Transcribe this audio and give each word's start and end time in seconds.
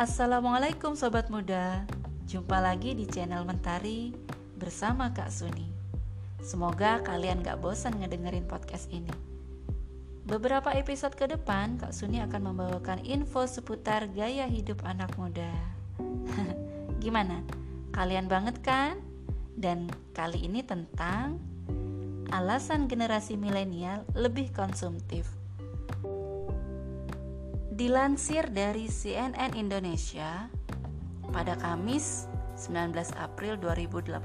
Assalamualaikum 0.00 0.96
sobat 0.96 1.28
muda. 1.28 1.84
Jumpa 2.24 2.56
lagi 2.56 2.96
di 2.96 3.04
channel 3.04 3.44
Mentari 3.44 4.16
bersama 4.56 5.12
Kak 5.12 5.28
Suni. 5.28 5.68
Semoga 6.40 7.04
kalian 7.04 7.44
gak 7.44 7.60
bosan 7.60 8.00
ngedengerin 8.00 8.48
podcast 8.48 8.88
ini. 8.88 9.12
Beberapa 10.24 10.72
episode 10.72 11.12
ke 11.12 11.28
depan 11.28 11.76
Kak 11.76 11.92
Suni 11.92 12.16
akan 12.24 12.48
membawakan 12.48 13.04
info 13.04 13.44
seputar 13.44 14.08
gaya 14.08 14.48
hidup 14.48 14.80
anak 14.88 15.12
muda. 15.20 15.52
Gimana? 17.04 17.44
Kalian 17.92 18.24
banget 18.24 18.56
kan? 18.64 19.04
Dan 19.52 19.92
kali 20.16 20.48
ini 20.48 20.64
tentang 20.64 21.36
alasan 22.32 22.88
generasi 22.88 23.36
milenial 23.36 24.08
lebih 24.16 24.48
konsumtif 24.56 25.39
Dilansir 27.80 28.52
dari 28.52 28.92
CNN 28.92 29.56
Indonesia 29.56 30.52
pada 31.32 31.56
Kamis 31.56 32.28
19 32.60 32.92
April 33.16 33.56
2018 33.56 34.20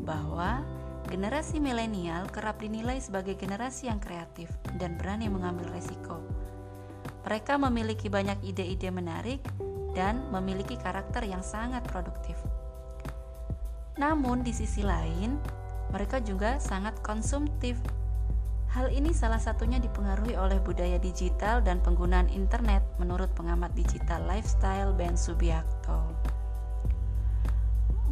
bahwa 0.00 0.64
generasi 1.12 1.60
milenial 1.60 2.24
kerap 2.32 2.64
dinilai 2.64 3.04
sebagai 3.04 3.36
generasi 3.36 3.92
yang 3.92 4.00
kreatif 4.00 4.48
dan 4.80 4.96
berani 4.96 5.28
mengambil 5.28 5.68
resiko. 5.76 6.24
Mereka 7.28 7.60
memiliki 7.60 8.08
banyak 8.08 8.40
ide-ide 8.48 8.88
menarik 8.88 9.44
dan 9.92 10.24
memiliki 10.32 10.80
karakter 10.80 11.20
yang 11.20 11.44
sangat 11.44 11.84
produktif. 11.84 12.40
Namun 14.00 14.40
di 14.40 14.56
sisi 14.56 14.80
lain, 14.80 15.36
mereka 15.92 16.24
juga 16.24 16.56
sangat 16.64 16.96
konsumtif 17.04 17.76
Hal 18.76 18.92
ini 18.92 19.16
salah 19.16 19.40
satunya 19.40 19.80
dipengaruhi 19.80 20.36
oleh 20.36 20.60
budaya 20.60 21.00
digital 21.00 21.64
dan 21.64 21.80
penggunaan 21.80 22.28
internet 22.28 22.84
menurut 23.00 23.32
pengamat 23.32 23.72
digital 23.72 24.20
lifestyle 24.28 24.92
Ben 24.92 25.16
Subiakto. 25.16 26.12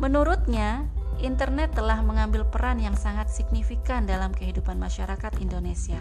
Menurutnya, 0.00 0.88
internet 1.20 1.76
telah 1.76 2.00
mengambil 2.00 2.48
peran 2.48 2.80
yang 2.80 2.96
sangat 2.96 3.28
signifikan 3.28 4.08
dalam 4.08 4.32
kehidupan 4.32 4.80
masyarakat 4.80 5.36
Indonesia. 5.36 6.00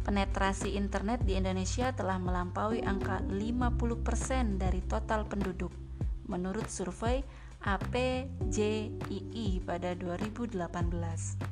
Penetrasi 0.00 0.72
internet 0.72 1.20
di 1.28 1.36
Indonesia 1.36 1.92
telah 1.92 2.16
melampaui 2.16 2.80
angka 2.80 3.20
50% 3.20 4.56
dari 4.56 4.80
total 4.88 5.28
penduduk 5.28 5.76
menurut 6.24 6.72
survei 6.72 7.20
APJII 7.68 9.60
pada 9.60 9.92
2018. 9.92 11.51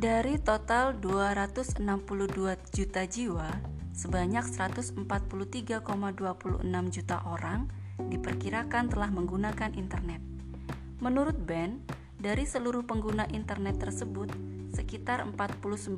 Dari 0.00 0.40
total 0.40 0.96
262 0.96 1.76
juta 2.72 3.04
jiwa, 3.04 3.52
sebanyak 3.92 4.48
143,26 4.48 4.96
juta 6.88 7.16
orang 7.28 7.68
diperkirakan 8.00 8.88
telah 8.88 9.12
menggunakan 9.12 9.76
internet. 9.76 10.24
Menurut 11.04 11.36
Ben, 11.44 11.84
dari 12.16 12.48
seluruh 12.48 12.88
pengguna 12.88 13.28
internet 13.28 13.76
tersebut, 13.76 14.32
sekitar 14.72 15.20
49% 15.36 15.92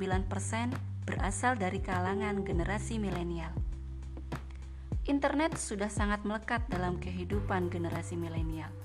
berasal 1.07 1.55
dari 1.55 1.79
kalangan 1.79 2.43
generasi 2.43 2.99
milenial. 2.99 3.55
Internet 5.07 5.55
sudah 5.55 5.87
sangat 5.87 6.27
melekat 6.27 6.67
dalam 6.67 6.99
kehidupan 6.99 7.71
generasi 7.71 8.19
milenial 8.19 8.75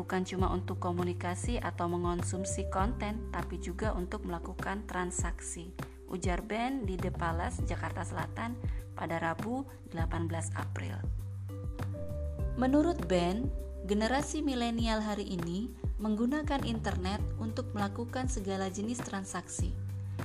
bukan 0.00 0.24
cuma 0.24 0.48
untuk 0.48 0.80
komunikasi 0.80 1.60
atau 1.60 1.84
mengonsumsi 1.84 2.72
konten, 2.72 3.28
tapi 3.28 3.60
juga 3.60 3.92
untuk 3.92 4.24
melakukan 4.24 4.88
transaksi. 4.88 5.68
Ujar 6.08 6.40
Ben 6.40 6.88
di 6.88 6.96
The 6.96 7.12
Palace, 7.12 7.60
Jakarta 7.68 8.00
Selatan 8.00 8.56
pada 8.96 9.20
Rabu 9.20 9.68
18 9.92 10.56
April. 10.56 10.96
Menurut 12.56 12.96
Ben, 13.04 13.44
generasi 13.84 14.40
milenial 14.40 15.04
hari 15.04 15.28
ini 15.28 15.68
menggunakan 16.00 16.64
internet 16.64 17.20
untuk 17.36 17.68
melakukan 17.76 18.32
segala 18.32 18.72
jenis 18.72 19.04
transaksi, 19.04 19.76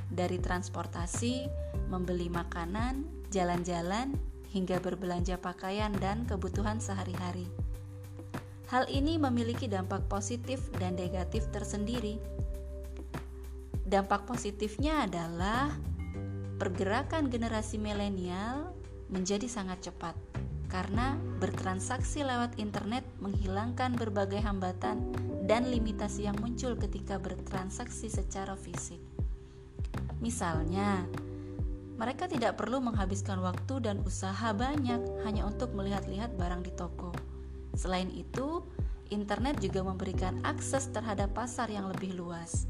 dari 0.07 0.39
transportasi, 0.39 1.51
membeli 1.91 2.31
makanan, 2.31 3.03
jalan-jalan, 3.27 4.15
hingga 4.55 4.79
berbelanja 4.79 5.35
pakaian 5.35 5.91
dan 5.99 6.23
kebutuhan 6.23 6.79
sehari-hari. 6.79 7.51
Hal 8.65 8.89
ini 8.89 9.21
memiliki 9.21 9.69
dampak 9.69 10.09
positif 10.09 10.57
dan 10.81 10.97
negatif 10.97 11.45
tersendiri. 11.53 12.17
Dampak 13.85 14.25
positifnya 14.25 15.05
adalah 15.05 15.69
pergerakan 16.57 17.29
generasi 17.29 17.77
milenial 17.77 18.73
menjadi 19.13 19.45
sangat 19.45 19.85
cepat 19.85 20.17
karena 20.65 21.13
bertransaksi 21.37 22.25
lewat 22.25 22.57
internet 22.57 23.05
menghilangkan 23.21 23.93
berbagai 23.93 24.41
hambatan 24.41 25.13
dan 25.45 25.69
limitasi 25.69 26.25
yang 26.25 26.35
muncul 26.41 26.73
ketika 26.73 27.21
bertransaksi 27.21 28.09
secara 28.09 28.57
fisik. 28.57 28.97
Misalnya, 30.25 31.05
mereka 32.01 32.25
tidak 32.25 32.57
perlu 32.57 32.81
menghabiskan 32.81 33.45
waktu 33.45 33.77
dan 33.77 34.01
usaha 34.01 34.49
banyak 34.57 35.21
hanya 35.21 35.45
untuk 35.45 35.69
melihat-lihat 35.77 36.33
barang 36.33 36.65
di 36.65 36.73
toko 36.73 37.13
Selain 37.75 38.07
itu, 38.09 38.63
internet 39.13 39.61
juga 39.61 39.85
memberikan 39.85 40.41
akses 40.41 40.89
terhadap 40.89 41.35
pasar 41.35 41.69
yang 41.69 41.91
lebih 41.91 42.15
luas. 42.17 42.65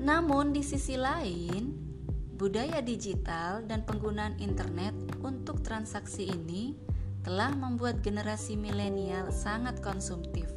Namun, 0.00 0.52
di 0.52 0.60
sisi 0.66 0.98
lain, 0.98 1.72
budaya 2.36 2.82
digital 2.82 3.64
dan 3.64 3.86
penggunaan 3.86 4.36
internet 4.42 4.92
untuk 5.22 5.62
transaksi 5.62 6.28
ini 6.28 6.74
telah 7.20 7.52
membuat 7.52 8.00
generasi 8.00 8.56
milenial 8.56 9.28
sangat 9.28 9.78
konsumtif. 9.84 10.48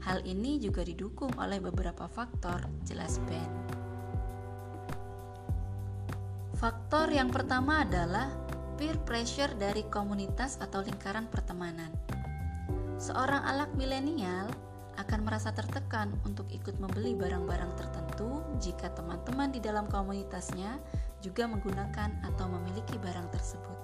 Hal 0.00 0.24
ini 0.24 0.56
juga 0.60 0.84
didukung 0.84 1.32
oleh 1.36 1.60
beberapa 1.60 2.08
faktor, 2.08 2.64
jelas 2.84 3.20
Ben. 3.28 3.48
Faktor 6.60 7.08
yang 7.08 7.32
pertama 7.32 7.88
adalah 7.88 8.36
peer 8.80 8.96
pressure 9.04 9.52
dari 9.60 9.84
komunitas 9.92 10.56
atau 10.56 10.80
lingkaran 10.80 11.28
pertemanan. 11.28 11.92
Seorang 12.96 13.44
anak 13.44 13.68
milenial 13.76 14.48
akan 14.96 15.20
merasa 15.20 15.52
tertekan 15.52 16.08
untuk 16.24 16.48
ikut 16.48 16.80
membeli 16.80 17.12
barang-barang 17.12 17.76
tertentu 17.76 18.40
jika 18.56 18.88
teman-teman 18.96 19.52
di 19.52 19.60
dalam 19.60 19.84
komunitasnya 19.84 20.80
juga 21.20 21.44
menggunakan 21.44 22.24
atau 22.24 22.48
memiliki 22.48 22.96
barang 22.96 23.28
tersebut. 23.28 23.76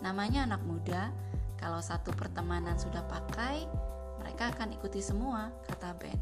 Namanya 0.00 0.48
anak 0.48 0.64
muda, 0.64 1.12
kalau 1.60 1.84
satu 1.84 2.08
pertemanan 2.16 2.80
sudah 2.80 3.04
pakai, 3.12 3.68
mereka 4.24 4.56
akan 4.56 4.72
ikuti 4.72 5.04
semua, 5.04 5.52
kata 5.68 5.92
Ben. 6.00 6.16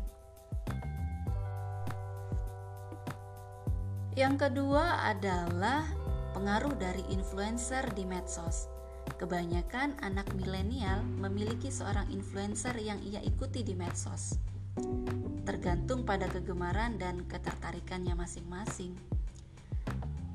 Yang 4.18 4.50
kedua 4.50 5.06
adalah 5.06 5.86
pengaruh 6.38 6.78
dari 6.78 7.02
influencer 7.10 7.82
di 7.98 8.06
medsos. 8.06 8.70
Kebanyakan 9.18 9.98
anak 10.06 10.30
milenial 10.38 11.02
memiliki 11.18 11.66
seorang 11.66 12.06
influencer 12.14 12.78
yang 12.78 13.02
ia 13.02 13.18
ikuti 13.26 13.66
di 13.66 13.74
medsos. 13.74 14.38
Tergantung 15.42 16.06
pada 16.06 16.30
kegemaran 16.30 16.94
dan 16.94 17.26
ketertarikannya 17.26 18.14
masing-masing. 18.14 18.94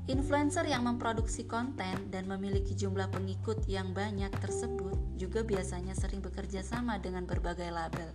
Influencer 0.04 0.68
yang 0.68 0.84
memproduksi 0.84 1.48
konten 1.48 2.12
dan 2.12 2.28
memiliki 2.28 2.76
jumlah 2.76 3.08
pengikut 3.08 3.64
yang 3.64 3.96
banyak 3.96 4.28
tersebut 4.44 5.00
juga 5.16 5.40
biasanya 5.40 5.96
sering 5.96 6.20
bekerja 6.20 6.60
sama 6.60 7.00
dengan 7.00 7.24
berbagai 7.24 7.72
label 7.72 8.12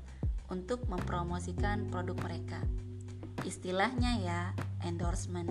untuk 0.53 0.85
mempromosikan 0.85 1.89
produk 1.89 2.21
mereka. 2.21 2.61
Istilahnya 3.41 4.21
ya, 4.21 4.41
endorsement. 4.85 5.49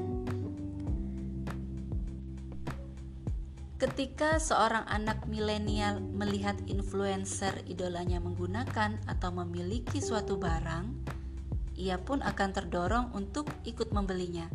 Ketika 3.78 4.42
seorang 4.42 4.82
anak 4.90 5.30
milenial 5.30 6.02
melihat 6.02 6.58
influencer 6.66 7.62
idolanya 7.70 8.18
menggunakan 8.18 8.98
atau 9.06 9.30
memiliki 9.30 10.02
suatu 10.02 10.34
barang, 10.34 11.14
ia 11.78 11.94
pun 12.02 12.18
akan 12.18 12.50
terdorong 12.50 13.14
untuk 13.14 13.46
ikut 13.62 13.94
membelinya. 13.94 14.50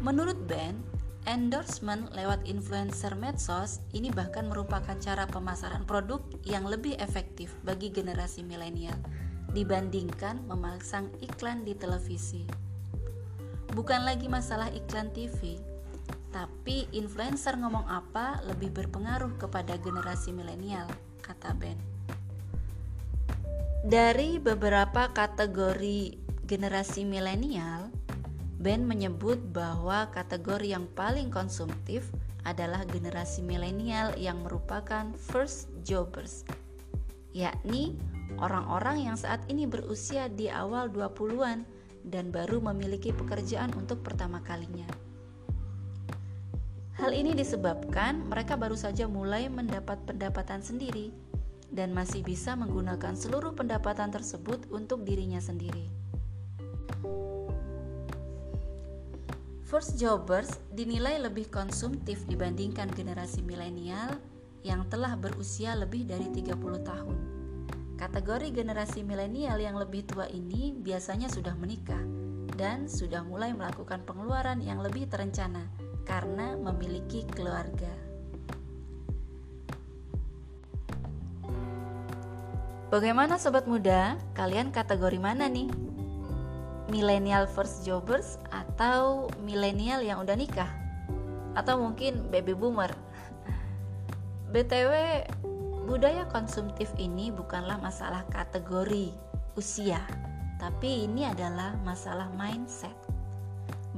Menurut 0.00 0.40
Ben, 0.48 0.80
endorsement 1.28 2.08
lewat 2.16 2.48
influencer 2.48 3.12
medsos 3.12 3.84
ini 3.92 4.08
bahkan 4.08 4.48
merupakan 4.48 4.96
cara 4.96 5.28
pemasaran 5.28 5.84
produk 5.84 6.24
yang 6.48 6.64
lebih 6.64 6.96
efektif 6.96 7.52
bagi 7.60 7.92
generasi 7.92 8.40
milenial 8.40 8.96
dibandingkan 9.52 10.40
memasang 10.48 11.12
iklan 11.20 11.60
di 11.68 11.76
televisi. 11.76 12.48
Bukan 13.76 14.00
lagi 14.08 14.32
masalah 14.32 14.72
iklan 14.72 15.12
TV, 15.12 15.60
tapi 16.30 16.86
influencer 16.94 17.58
ngomong 17.58 17.86
apa 17.90 18.42
lebih 18.46 18.70
berpengaruh 18.70 19.34
kepada 19.38 19.74
generasi 19.78 20.30
milenial, 20.30 20.86
kata 21.22 21.54
Ben. 21.58 21.78
Dari 23.80 24.38
beberapa 24.38 25.10
kategori 25.10 26.14
generasi 26.46 27.02
milenial, 27.02 27.90
Ben 28.60 28.84
menyebut 28.84 29.40
bahwa 29.50 30.12
kategori 30.12 30.76
yang 30.76 30.84
paling 30.92 31.32
konsumtif 31.32 32.12
adalah 32.44 32.84
generasi 32.84 33.40
milenial 33.40 34.12
yang 34.20 34.44
merupakan 34.44 35.08
first 35.16 35.72
jobbers, 35.80 36.44
yakni 37.32 37.96
orang-orang 38.36 39.08
yang 39.08 39.16
saat 39.16 39.40
ini 39.48 39.64
berusia 39.64 40.28
di 40.28 40.52
awal 40.52 40.92
20-an 40.92 41.64
dan 42.04 42.28
baru 42.28 42.60
memiliki 42.60 43.12
pekerjaan 43.16 43.72
untuk 43.76 44.04
pertama 44.04 44.40
kalinya. 44.44 44.88
Hal 47.00 47.16
ini 47.16 47.32
disebabkan 47.32 48.28
mereka 48.28 48.60
baru 48.60 48.76
saja 48.76 49.08
mulai 49.08 49.48
mendapat 49.48 49.96
pendapatan 50.04 50.60
sendiri 50.60 51.08
dan 51.72 51.96
masih 51.96 52.20
bisa 52.20 52.52
menggunakan 52.52 53.16
seluruh 53.16 53.56
pendapatan 53.56 54.12
tersebut 54.12 54.68
untuk 54.68 55.08
dirinya 55.08 55.40
sendiri. 55.40 55.88
First 59.64 59.96
jobbers 59.96 60.60
dinilai 60.76 61.16
lebih 61.24 61.48
konsumtif 61.48 62.20
dibandingkan 62.28 62.92
generasi 62.92 63.40
milenial 63.40 64.20
yang 64.60 64.84
telah 64.92 65.16
berusia 65.16 65.72
lebih 65.72 66.04
dari 66.04 66.28
30 66.28 66.52
tahun. 66.84 67.18
Kategori 67.96 68.52
generasi 68.52 69.08
milenial 69.08 69.56
yang 69.56 69.80
lebih 69.80 70.04
tua 70.04 70.28
ini 70.28 70.76
biasanya 70.76 71.32
sudah 71.32 71.56
menikah 71.56 72.04
dan 72.60 72.92
sudah 72.92 73.24
mulai 73.24 73.56
melakukan 73.56 74.04
pengeluaran 74.04 74.60
yang 74.60 74.84
lebih 74.84 75.08
terencana 75.08 75.79
karena 76.10 76.58
memiliki 76.58 77.22
keluarga. 77.30 77.94
Bagaimana 82.90 83.38
sobat 83.38 83.70
muda? 83.70 84.18
Kalian 84.34 84.74
kategori 84.74 85.22
mana 85.22 85.46
nih? 85.46 85.70
millennial 86.90 87.46
first 87.46 87.86
jobbers 87.86 88.36
atau 88.50 89.30
milenial 89.46 90.02
yang 90.02 90.20
udah 90.20 90.34
nikah 90.34 90.68
atau 91.54 91.78
mungkin 91.78 92.26
baby 92.28 92.52
boomer. 92.52 92.90
BTW, 94.52 94.92
budaya 95.86 96.26
konsumtif 96.26 96.90
ini 96.98 97.30
bukanlah 97.30 97.78
masalah 97.78 98.26
kategori 98.28 99.14
usia, 99.54 100.02
tapi 100.58 101.06
ini 101.06 101.26
adalah 101.26 101.78
masalah 101.86 102.26
mindset. 102.34 103.09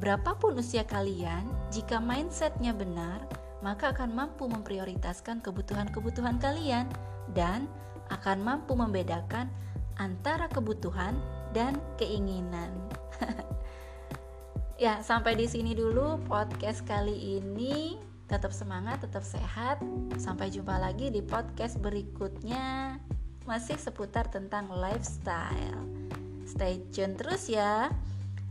Berapapun 0.03 0.59
usia 0.59 0.83
kalian, 0.83 1.47
jika 1.71 2.03
mindsetnya 2.03 2.75
benar, 2.75 3.23
maka 3.63 3.95
akan 3.95 4.11
mampu 4.11 4.51
memprioritaskan 4.51 5.39
kebutuhan-kebutuhan 5.47 6.43
kalian 6.43 6.91
dan 7.39 7.71
akan 8.11 8.43
mampu 8.43 8.75
membedakan 8.75 9.47
antara 10.03 10.51
kebutuhan 10.51 11.15
dan 11.55 11.79
keinginan. 12.03 12.75
ya, 14.83 14.99
sampai 15.07 15.39
di 15.39 15.47
sini 15.47 15.71
dulu 15.71 16.19
podcast 16.27 16.83
kali 16.83 17.39
ini. 17.39 17.95
Tetap 18.27 18.51
semangat, 18.51 19.07
tetap 19.07 19.23
sehat. 19.23 19.79
Sampai 20.19 20.51
jumpa 20.51 20.83
lagi 20.83 21.15
di 21.15 21.23
podcast 21.23 21.79
berikutnya. 21.79 22.99
Masih 23.47 23.79
seputar 23.79 24.27
tentang 24.35 24.67
lifestyle. 24.67 25.87
Stay 26.43 26.83
tune 26.91 27.15
terus 27.15 27.47
ya. 27.47 27.95